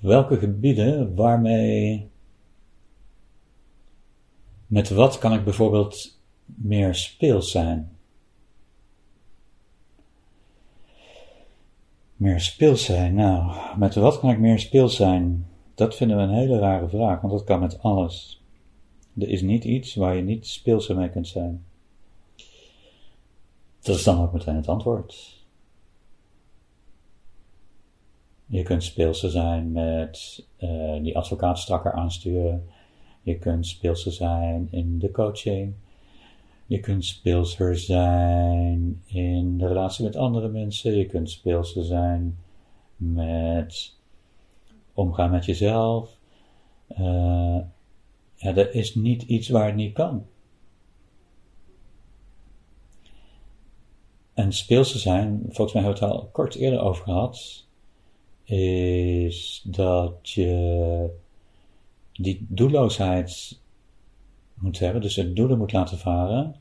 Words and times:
welke 0.00 0.38
gebieden 0.38 1.14
waarmee. 1.14 2.08
Met 4.66 4.90
wat 4.90 5.18
kan 5.18 5.32
ik 5.32 5.44
bijvoorbeeld 5.44 6.20
meer 6.44 6.94
speels 6.94 7.50
zijn? 7.50 7.90
Meer 12.16 12.40
speels 12.40 12.84
zijn? 12.84 13.14
Nou, 13.14 13.54
met 13.78 13.94
wat 13.94 14.20
kan 14.20 14.30
ik 14.30 14.38
meer 14.38 14.58
speels 14.58 14.96
zijn? 14.96 15.46
Dat 15.74 15.96
vinden 15.96 16.16
we 16.16 16.22
een 16.22 16.34
hele 16.34 16.58
rare 16.58 16.88
vraag, 16.88 17.20
want 17.20 17.32
dat 17.32 17.44
kan 17.44 17.60
met 17.60 17.82
alles. 17.82 18.42
Er 19.18 19.28
is 19.28 19.42
niet 19.42 19.64
iets 19.64 19.94
waar 19.94 20.16
je 20.16 20.22
niet 20.22 20.46
speelser 20.46 20.96
mee 20.96 21.10
kunt 21.10 21.28
zijn. 21.28 21.64
Dat 23.80 23.96
is 23.96 24.04
dan 24.04 24.22
ook 24.22 24.32
meteen 24.32 24.56
het 24.56 24.68
antwoord. 24.68 25.39
Je 28.50 28.62
kunt 28.62 28.84
speelse 28.84 29.30
zijn 29.30 29.72
met 29.72 30.44
uh, 30.58 31.02
die 31.02 31.16
advocaat 31.16 31.58
strakker 31.58 31.92
aansturen. 31.92 32.68
Je 33.22 33.38
kunt 33.38 33.66
speelse 33.66 34.10
zijn 34.10 34.68
in 34.70 34.98
de 34.98 35.10
coaching. 35.10 35.74
Je 36.66 36.80
kunt 36.80 37.04
speelser 37.04 37.78
zijn 37.78 39.02
in 39.06 39.58
de 39.58 39.66
relatie 39.66 40.04
met 40.04 40.16
andere 40.16 40.48
mensen. 40.48 40.96
Je 40.96 41.06
kunt 41.06 41.30
speelser 41.30 41.84
zijn 41.84 42.38
met 42.96 43.96
omgaan 44.94 45.30
met 45.30 45.44
jezelf. 45.44 46.16
Uh, 46.88 47.58
ja, 48.34 48.54
er 48.54 48.74
is 48.74 48.94
niet 48.94 49.22
iets 49.22 49.48
waar 49.48 49.66
het 49.66 49.74
niet 49.74 49.94
kan. 49.94 50.26
En 54.34 54.52
speelse 54.52 54.98
zijn, 54.98 55.42
volgens 55.48 55.72
mij 55.72 55.82
hebben 55.82 56.00
we 56.00 56.06
het 56.06 56.16
al 56.16 56.28
kort 56.32 56.54
eerder 56.54 56.80
over 56.80 57.04
gehad 57.04 57.68
is 58.50 59.62
dat 59.66 60.30
je 60.30 61.10
die 62.12 62.46
doelloosheid 62.48 63.60
moet 64.54 64.78
hebben, 64.78 65.02
dus 65.02 65.16
het 65.16 65.36
doelen 65.36 65.58
moet 65.58 65.72
laten 65.72 65.98
varen. 65.98 66.56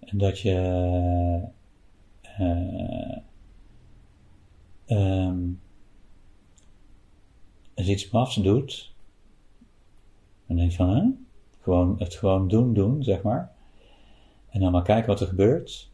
En 0.00 0.18
dat 0.18 0.38
je 0.38 1.42
uh, 2.40 2.92
iets 7.74 8.10
mafs 8.10 8.34
doet, 8.34 8.92
dan 10.46 10.56
denk 10.56 10.70
je 10.70 10.76
van, 10.76 10.96
hè? 10.96 11.02
Gewoon, 11.60 11.96
het 11.98 12.14
gewoon 12.14 12.48
doen, 12.48 12.74
doen, 12.74 13.02
zeg 13.02 13.22
maar. 13.22 13.52
En 14.48 14.60
dan 14.60 14.72
maar 14.72 14.82
kijken 14.82 15.08
wat 15.08 15.20
er 15.20 15.26
gebeurt. 15.26 15.90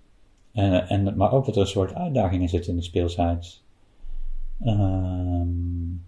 En, 0.52 0.89
en, 0.89 1.17
maar 1.17 1.33
ook 1.33 1.47
dat 1.47 1.55
er 1.55 1.61
een 1.61 1.67
soort 1.67 1.95
uitdaging 1.95 2.42
in 2.42 2.48
zit 2.48 2.67
in 2.67 2.77
de 2.77 2.83
speelsheid 2.83 3.62
um, 4.64 6.05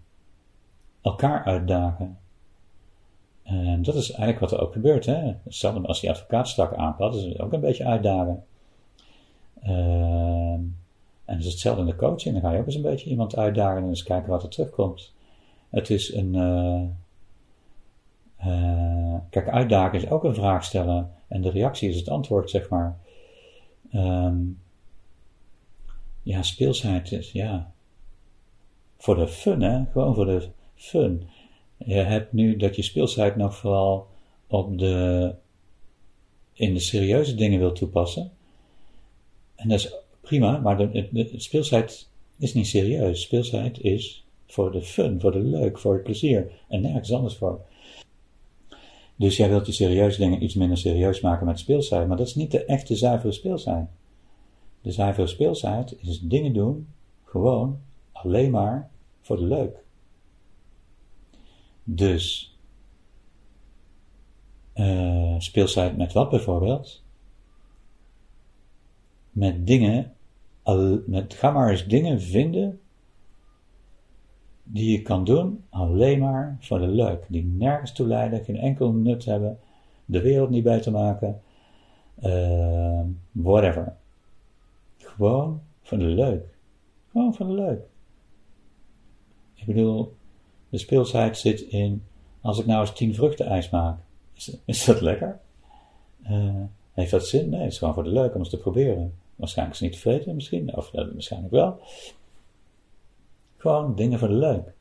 elkaar 1.01 1.43
uitdagen. 1.43 2.17
En 3.43 3.81
dat 3.81 3.95
is 3.95 4.11
eigenlijk 4.11 4.39
wat 4.39 4.51
er 4.51 4.65
ook 4.65 4.73
gebeurt. 4.73 5.05
Hè? 5.05 5.33
Hetzelfde 5.43 5.87
als 5.87 5.99
die 5.99 6.09
advocaat 6.09 6.47
strak 6.47 6.73
aanpakt, 6.73 7.15
is 7.15 7.39
ook 7.39 7.53
een 7.53 7.59
beetje 7.59 7.85
uitdagen. 7.85 8.43
Um, 9.67 10.77
en 11.25 11.35
het 11.35 11.45
is 11.45 11.51
hetzelfde 11.51 11.81
in 11.81 11.87
de 11.87 11.95
coaching. 11.95 12.33
Dan 12.33 12.43
ga 12.43 12.51
je 12.51 12.59
ook 12.59 12.65
eens 12.65 12.75
een 12.75 12.81
beetje 12.81 13.09
iemand 13.09 13.35
uitdagen 13.35 13.81
en 13.81 13.87
eens 13.87 14.03
kijken 14.03 14.29
wat 14.29 14.43
er 14.43 14.49
terugkomt. 14.49 15.13
Het 15.69 15.89
is 15.89 16.13
een. 16.13 16.33
Uh, 16.33 16.81
uh, 18.47 19.15
kijk, 19.29 19.49
uitdagen 19.49 19.97
is 19.97 20.09
ook 20.09 20.23
een 20.23 20.35
vraag 20.35 20.63
stellen. 20.63 21.11
En 21.27 21.41
de 21.41 21.49
reactie 21.49 21.89
is 21.89 21.95
het 21.95 22.09
antwoord, 22.09 22.49
zeg 22.49 22.69
maar. 22.69 22.97
Um, 23.93 24.59
ja, 26.21 26.41
speelsheid 26.41 27.11
is, 27.11 27.31
ja 27.31 27.72
voor 29.03 29.15
de 29.15 29.27
fun, 29.27 29.61
hè? 29.61 29.83
Gewoon 29.91 30.15
voor 30.15 30.25
de 30.25 30.47
fun. 30.75 31.27
Je 31.77 31.93
hebt 31.93 32.33
nu 32.33 32.55
dat 32.57 32.75
je 32.75 32.81
speelsheid 32.81 33.35
nog 33.35 33.55
vooral 33.55 34.07
op 34.47 34.77
de, 34.77 35.35
in 36.53 36.73
de 36.73 36.79
serieuze 36.79 37.35
dingen 37.35 37.59
wil 37.59 37.71
toepassen. 37.71 38.31
En 39.55 39.69
dat 39.69 39.79
is 39.79 39.95
prima, 40.21 40.57
maar 40.57 40.77
de, 40.77 41.09
de, 41.11 41.33
speelsheid 41.35 42.09
is 42.37 42.53
niet 42.53 42.67
serieus. 42.67 43.21
Speelsheid 43.21 43.79
is 43.81 44.25
voor 44.47 44.71
de 44.71 44.81
fun, 44.81 45.21
voor 45.21 45.31
de 45.31 45.43
leuk, 45.43 45.79
voor 45.79 45.93
het 45.93 46.03
plezier 46.03 46.51
en 46.67 46.81
nergens 46.81 47.13
anders 47.13 47.35
voor. 47.35 47.61
Dus 49.15 49.37
jij 49.37 49.49
wilt 49.49 49.65
die 49.65 49.73
serieuze 49.73 50.19
dingen 50.19 50.43
iets 50.43 50.55
minder 50.55 50.77
serieus 50.77 51.21
maken 51.21 51.45
met 51.45 51.59
speelsheid, 51.59 52.07
maar 52.07 52.17
dat 52.17 52.27
is 52.27 52.35
niet 52.35 52.51
de 52.51 52.65
echte 52.65 52.95
zuivere 52.95 53.33
speelsheid. 53.33 53.87
De 54.81 54.91
zuivere 54.91 55.27
speelsheid 55.27 55.95
is 56.01 56.19
dingen 56.19 56.53
doen, 56.53 56.87
gewoon, 57.23 57.79
alleen 58.11 58.51
maar 58.51 58.91
voor 59.23 59.37
de 59.37 59.45
leuk. 59.45 59.83
Dus 61.83 62.57
uh, 64.75 65.35
speelsheid 65.37 65.97
met 65.97 66.13
wat 66.13 66.29
bijvoorbeeld? 66.29 67.03
Met 69.31 69.67
dingen, 69.67 70.13
met, 71.05 71.33
ga 71.33 71.51
maar 71.51 71.69
eens 71.69 71.87
dingen 71.87 72.21
vinden 72.21 72.79
die 74.63 74.91
je 74.91 75.01
kan 75.01 75.23
doen 75.23 75.63
alleen 75.69 76.19
maar 76.19 76.57
voor 76.59 76.79
de 76.79 76.87
leuk, 76.87 77.25
die 77.27 77.43
nergens 77.43 77.91
toe 77.91 78.07
leiden, 78.07 78.43
geen 78.43 78.57
enkel 78.57 78.91
nut 78.91 79.25
hebben, 79.25 79.59
de 80.05 80.21
wereld 80.21 80.49
niet 80.49 80.63
beter 80.63 80.91
maken, 80.91 81.41
uh, 82.23 83.01
whatever. 83.31 83.95
Gewoon 84.97 85.61
voor 85.81 85.97
de 85.97 86.03
leuk. 86.03 86.45
Gewoon 87.11 87.35
voor 87.35 87.45
de 87.45 87.53
leuk. 87.53 87.81
Ik 89.53 89.65
bedoel, 89.65 90.15
de 90.69 90.77
speelsheid 90.77 91.37
zit 91.37 91.61
in, 91.61 92.03
als 92.41 92.59
ik 92.59 92.65
nou 92.65 92.81
eens 92.81 92.93
tien 92.93 93.15
vruchten 93.15 93.45
ijs 93.45 93.69
maak, 93.69 93.99
is, 94.33 94.57
is 94.65 94.85
dat 94.85 95.01
lekker? 95.01 95.39
Uh, 96.29 96.63
heeft 96.91 97.11
dat 97.11 97.27
zin? 97.27 97.49
Nee, 97.49 97.61
het 97.61 97.71
is 97.71 97.77
gewoon 97.77 97.93
voor 97.93 98.03
de 98.03 98.09
leuk 98.09 98.33
om 98.33 98.39
eens 98.39 98.49
te 98.49 98.57
proberen. 98.57 99.13
Waarschijnlijk 99.35 99.79
is 99.79 99.83
het 99.83 99.91
niet 99.91 100.01
tevreden, 100.01 100.35
misschien, 100.35 100.75
of 100.75 100.93
uh, 100.93 101.11
waarschijnlijk 101.13 101.53
wel. 101.53 101.79
Gewoon 103.57 103.95
dingen 103.95 104.19
voor 104.19 104.27
de 104.27 104.33
leuk. 104.33 104.73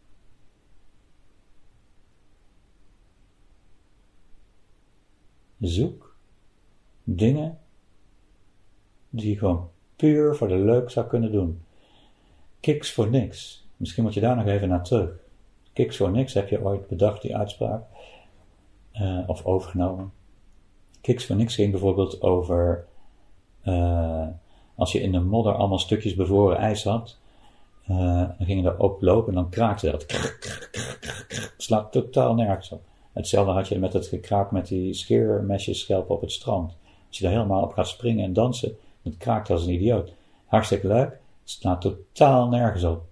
Zoek 5.61 6.17
dingen 7.05 7.59
die 9.11 9.31
je 9.31 9.39
gewoon 9.39 9.71
puur 9.97 10.37
voor 10.37 10.49
de 10.49 10.59
leuk 10.59 10.91
zou 10.91 11.07
kunnen 11.07 11.33
doen. 11.33 11.63
Kiks 12.61 12.93
voor 12.93 13.11
niks. 13.11 13.62
Misschien 13.83 14.03
moet 14.03 14.15
je 14.15 14.21
daar 14.21 14.37
nog 14.37 14.47
even 14.47 14.69
naar 14.69 14.85
terug. 14.85 15.11
Kiks 15.73 15.97
voor 15.97 16.11
niks 16.11 16.35
heb 16.35 16.49
je 16.49 16.65
ooit 16.65 16.89
bedacht, 16.89 17.23
die 17.23 17.37
uitspraak. 17.37 17.83
Uh, 18.95 19.19
of 19.27 19.45
overgenomen. 19.45 20.13
Kiks 21.01 21.27
voor 21.27 21.37
niks 21.37 21.55
ging 21.55 21.71
bijvoorbeeld 21.71 22.23
over. 22.23 22.85
Uh, 23.65 24.27
als 24.75 24.93
je 24.93 25.01
in 25.01 25.13
de 25.13 25.21
modder 25.21 25.55
allemaal 25.55 25.79
stukjes 25.79 26.15
bevroren 26.15 26.57
ijs 26.57 26.85
had. 26.85 27.19
Uh, 27.91 27.97
dan 28.39 28.47
ging 28.47 28.63
je 28.63 28.69
erop 28.69 29.03
lopen 29.03 29.29
en 29.29 29.35
dan 29.35 29.51
kraakte 29.51 29.91
dat. 29.91 30.05
Het 31.29 31.55
slaat 31.57 31.93
totaal 31.93 32.35
nergens 32.35 32.73
op. 32.73 32.83
Hetzelfde 33.13 33.53
had 33.53 33.69
je 33.69 33.79
met 33.79 33.93
het 33.93 34.07
gekraak 34.07 34.51
met 34.51 34.67
die 34.67 34.95
scheermesjes 34.95 35.91
op 35.91 36.21
het 36.21 36.33
strand. 36.33 36.77
Als 37.09 37.19
je 37.19 37.25
daar 37.25 37.33
helemaal 37.33 37.63
op 37.63 37.73
gaat 37.73 37.89
springen 37.89 38.25
en 38.25 38.33
dansen, 38.33 38.77
dat 39.03 39.17
kraakt 39.17 39.51
als 39.51 39.67
een 39.67 39.73
idioot. 39.73 40.13
Hartstikke 40.47 40.87
leuk. 40.87 41.11
Het 41.41 41.51
slaat 41.51 41.81
totaal 41.81 42.49
nergens 42.49 42.85
op 42.85 43.11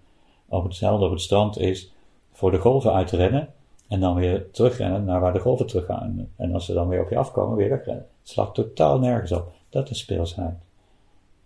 op 0.50 0.64
hetzelfde 0.64 1.04
op 1.04 1.10
het 1.10 1.20
strand 1.20 1.58
is 1.58 1.92
voor 2.32 2.50
de 2.50 2.58
golven 2.58 2.92
uit 2.92 3.06
te 3.06 3.16
rennen 3.16 3.52
en 3.88 4.00
dan 4.00 4.14
weer 4.14 4.50
terugrennen 4.50 5.04
naar 5.04 5.20
waar 5.20 5.32
de 5.32 5.38
golven 5.38 5.66
teruggaan. 5.66 6.28
En 6.36 6.54
als 6.54 6.64
ze 6.64 6.72
dan 6.72 6.88
weer 6.88 7.02
op 7.02 7.10
je 7.10 7.16
afkomen, 7.16 7.56
weer 7.56 7.68
wegrennen. 7.68 8.06
Het 8.20 8.28
slaat 8.28 8.54
totaal 8.54 8.98
nergens 8.98 9.32
op. 9.32 9.52
Dat 9.68 9.90
is 9.90 9.98
speelsheid. 9.98 10.58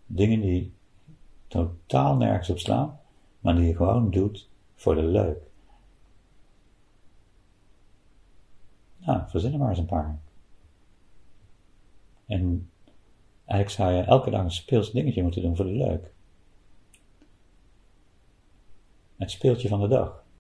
Dingen 0.07 0.41
die 0.41 0.73
totaal 1.47 2.17
nergens 2.17 2.51
op 2.51 2.59
slaan, 2.59 3.01
maar 3.41 3.55
die 3.55 3.67
je 3.67 3.77
gewoon 3.77 4.11
doet 4.11 4.49
voor 4.75 4.95
de 4.95 5.03
leuk. 5.03 5.39
Nou, 8.97 9.23
verzin 9.27 9.53
er 9.53 9.59
maar 9.59 9.69
eens 9.69 9.79
een 9.79 9.87
paar. 9.87 10.19
En 12.27 12.71
eigenlijk 13.45 13.71
zou 13.71 13.93
je 13.93 14.03
elke 14.03 14.31
dag 14.31 14.43
een 14.43 14.51
speels 14.51 14.93
dingetje 14.93 15.23
moeten 15.23 15.43
doen 15.43 15.57
voor 15.57 15.65
de 15.65 15.73
leuk. 15.73 16.13
Het 19.17 19.31
speeltje 19.31 19.69
van 19.69 19.81
de 19.81 19.89
dag. 19.89 20.24